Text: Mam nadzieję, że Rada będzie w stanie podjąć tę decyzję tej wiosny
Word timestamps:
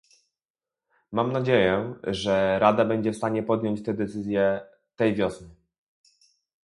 Mam 1.11 1.31
nadzieję, 1.31 1.95
że 2.03 2.59
Rada 2.59 2.85
będzie 2.85 3.11
w 3.11 3.17
stanie 3.17 3.43
podjąć 3.43 3.83
tę 3.83 3.93
decyzję 3.93 4.61
tej 4.95 5.15
wiosny 5.15 5.49